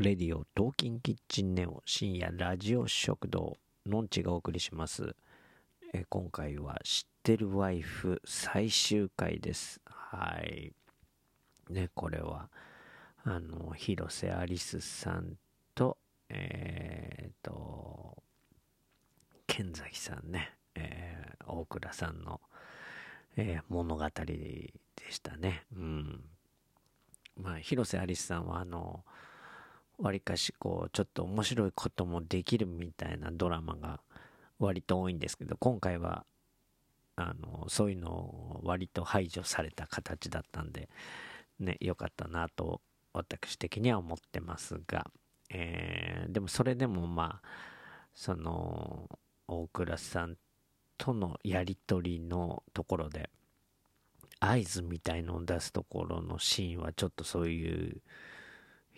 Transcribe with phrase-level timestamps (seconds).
[0.00, 5.16] レディオトーキンキッチンネオ深夜ラジオ食堂のんちがお送りします。
[5.92, 9.80] え今回は知ってるワイフ最終回です。
[9.86, 10.72] はい。
[11.68, 12.48] ねこれは
[13.24, 15.32] あの広瀬アリスさん
[15.74, 18.22] とえっ、と
[19.48, 22.40] 剣崎さんね、えー、大倉さんの、
[23.36, 24.72] えー、物語で
[25.10, 25.64] したね。
[25.76, 26.20] うん。
[27.36, 29.02] まあ広瀬アリスさんはあの
[29.98, 34.00] わりかしこうちょっと面白いこともできるみたいなドラマが
[34.58, 36.24] 割と多いんですけど今回は
[37.16, 40.88] あのそういうのを割と排除された形だったんで
[41.58, 42.80] ね良かったなと
[43.12, 45.06] 私的には思ってますが、
[45.50, 47.48] えー、でもそれでもまあ
[48.14, 49.08] その
[49.48, 50.36] 大倉さん
[50.96, 53.30] とのやり取りのところで
[54.40, 57.96] 合図みたいのを出すところのシーンはちょっとそういう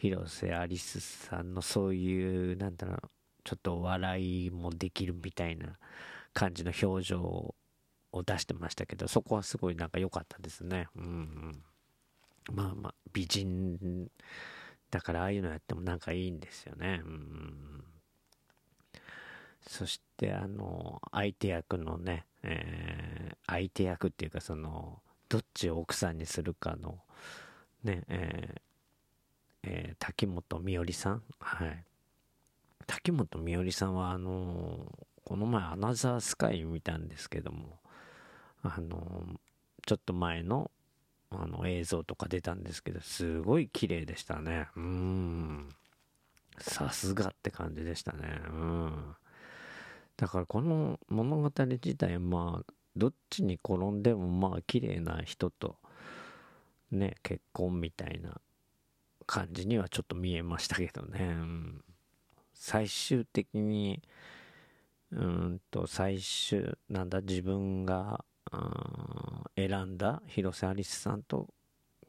[0.01, 3.11] 広瀬アリスさんのそういう、なんだろう、
[3.45, 5.79] ちょっと笑いもできるみたいな
[6.33, 7.55] 感じの表情を
[8.23, 10.89] 出してましたけど、そこはすごいなんか良かったですね。
[10.97, 11.63] うん、うん。
[12.55, 14.09] まあまあ、美人
[14.91, 17.03] だからああいうのやってもなんかいいんですよね。
[17.05, 17.85] うん。
[19.61, 27.01] そして、あの、相手役のね、えー、相手役っていうかその、どっちを奥さんにするかの、
[27.85, 28.70] ね、えー
[29.63, 31.23] えー、滝本美織さん。
[31.39, 31.85] はい。
[32.87, 37.79] 滝本美織さんは、あのー、この前、アナザースカイ見たんですけども、
[38.63, 39.39] あのー、
[39.87, 40.71] ちょっと前の、
[41.31, 44.69] あの、映像とか出たんですけど、すごい綺麗でしたね。
[44.77, 45.69] うん。
[46.59, 48.41] さすがって感じでしたね。
[48.49, 49.17] うん。
[50.17, 55.77] だからこの物語自体、まあ、どっちに転んでもまあ綺麗な人と
[56.91, 58.41] ね、結婚みたいな
[59.31, 61.21] 感じにはちょっと見えましたけどね。
[61.21, 61.85] うん、
[62.53, 64.03] 最終的に、
[65.13, 71.49] うんと、最終、なんだ、自分が、うん選んだ広瀬アリスさんと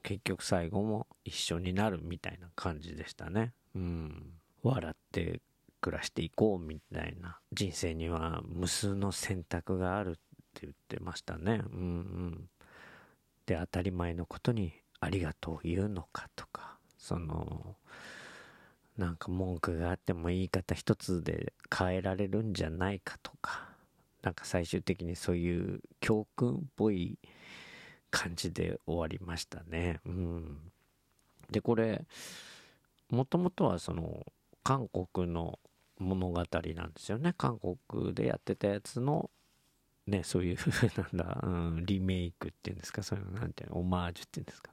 [0.02, 3.54] 結局最後も一緒になるみたいな感じでしたね。
[3.76, 4.34] うん。
[4.64, 5.42] 笑って
[5.82, 7.38] 暮らしていこうみたいな。
[7.54, 10.14] 人生には無数の選択があるっ
[10.54, 11.62] て言ってましたね。
[11.72, 12.50] うんうん。
[13.46, 16.71] で、当たり前のことにありがとう言うのかとか。
[17.02, 17.76] その、
[18.96, 23.70] なんか文句があっても言い方一つで変えられるんじゃないかとか、
[24.22, 27.18] なんか最終的にそういう教訓っぽい
[28.12, 30.00] 感じで終わりましたね。
[30.06, 30.58] うん。
[31.50, 32.06] で、これ、
[33.10, 34.24] もともとはその、
[34.64, 35.58] 韓国の
[35.98, 36.56] 物語なんで
[36.98, 37.34] すよね。
[37.36, 39.32] 韓国でやってたやつの、
[40.06, 40.58] ね、そういう
[40.98, 44.72] なんだ、うん、リメイクっていうんですか、そういうの、なんていうの、オマージュっていうんですか。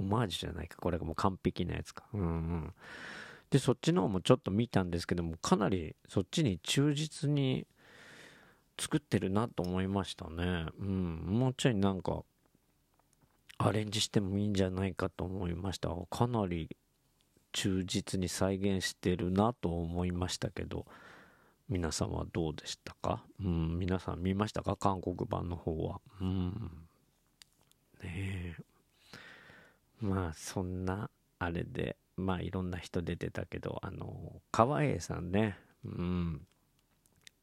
[0.00, 0.78] オマージュじゃないか。
[0.78, 2.04] これがもう完璧なやつか。
[2.12, 2.74] うんうん。
[3.50, 7.66] で、そっちの方もちょっと見たんですけども、かなりそっちに忠実に
[8.78, 10.66] 作ってるなと思いましたね。
[10.78, 11.24] うん。
[11.26, 12.22] もうちょいなんか、
[13.58, 15.90] アレンジしてもいいんじゃないかと思いました。
[16.08, 16.74] かなり
[17.52, 20.86] 忠実に再現してるなと思いましたけど、
[21.68, 23.22] 皆さんはどうでしたか？
[23.38, 24.76] うん、皆さん見ましたか？
[24.76, 26.00] 韓国版の方は。
[26.20, 26.52] うん。
[28.02, 28.69] ねえ。
[30.00, 35.58] まあそんなあれでまあいろんな人出てたけどあの川栄さんね。
[35.84, 36.46] うん。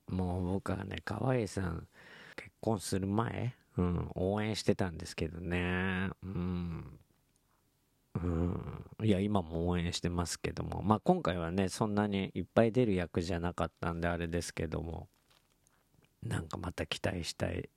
[0.09, 1.88] もう僕はね川栄さん
[2.35, 6.09] 結婚する前、うん、応援してたんですけどね。
[6.23, 7.00] うん。
[8.16, 10.81] うん、いや今も応援してますけども。
[10.81, 15.07] まあ今回はねそんなにいっぱい出る役じゃなかったんであれですけども。
[16.23, 17.69] なんかまた期待したい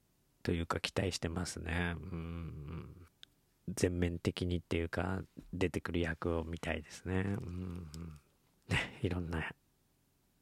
[0.42, 1.94] というか期待してますね。
[2.12, 2.99] うん
[3.74, 5.22] 全面的にっていうか
[5.52, 7.20] 出てくる役を見たいですね。
[7.20, 7.86] うん、
[9.02, 9.52] いろんな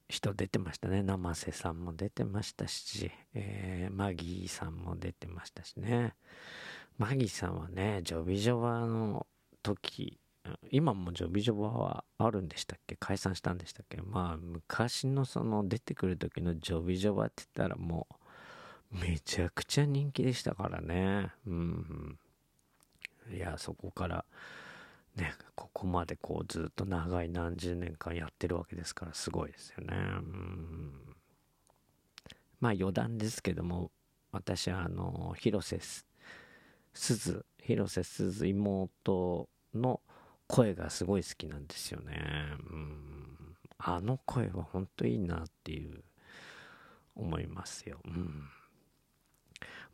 [0.09, 1.03] 人出てましたね。
[1.03, 6.15] 生瀬さんも出てましたし、えー、マギーさんも出てましたしね。
[6.97, 9.27] マギーさんはね、ジョビジョバの
[9.63, 10.19] 時、
[10.71, 12.97] 今もジョビジョバはあるんでしたっけ？
[12.97, 14.01] 解散したんでしたっけ？
[14.01, 18.09] まあ、昔のその出てくる時のジョビジョバって言ったらも
[18.93, 21.31] う、めちゃくちゃ人気でしたからね。
[21.47, 22.19] うん。
[23.31, 24.25] いやそこから
[25.17, 29.95] ねここまでこうずっと長い何十年間やってるわけですからすごいですよね。
[29.95, 30.93] うん。
[32.61, 33.91] まあ余談ですけども
[34.33, 40.01] 私はあの広瀬すず広瀬すず妹の
[40.47, 42.17] 声がすごい好きなんですよね。
[42.71, 43.57] うん。
[43.79, 46.03] あの声は本当いいなっていう
[47.15, 48.01] 思いますよ。
[48.05, 48.49] うん。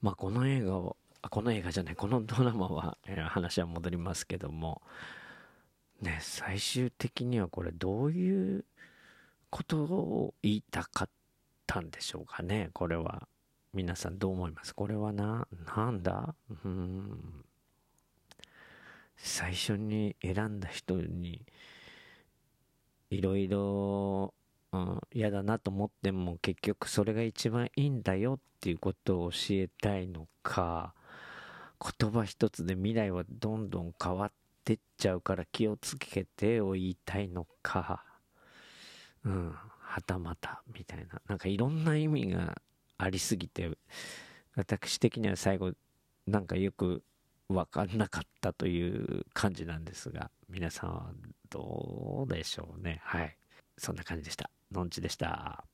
[0.00, 0.93] まあこの映画
[1.30, 4.82] この映画じゃない、このドラマは、えー、話は戻りますけども、
[6.00, 8.64] ね、最終的にはこれどういう
[9.50, 11.08] ことを言いたかっ
[11.66, 13.28] たんでしょうかね、これは。
[13.72, 14.72] 皆さんどう思います？
[14.72, 16.36] これはな、なんだ？
[16.64, 17.44] うん。
[19.16, 21.44] 最初に選んだ人に、
[23.10, 24.32] いろいろ
[25.12, 30.94] 嫌だなと思っても結局それが一番いいんだよっていうことを教えたいのか、
[31.80, 34.32] 言葉一つで未来はどんどん変わっ
[34.64, 38.04] てっちゃうから気をつけてを言いたいのか、
[39.24, 42.60] うん、はたまたみたいな、なんかいろんな意味が
[42.98, 43.70] ありすぎて、
[44.56, 45.72] 私的には最後、
[46.26, 47.02] なんかよく
[47.48, 51.10] 分かんなかったという感じなんですが、皆さんは
[51.50, 53.00] どうでしょうね。
[53.04, 53.36] はい。
[53.76, 54.50] そんな感じでした。
[54.72, 55.64] のんちでした。